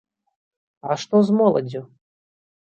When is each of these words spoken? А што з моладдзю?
А 0.89 0.97
што 1.03 1.15
з 1.27 1.37
моладдзю? 1.41 1.81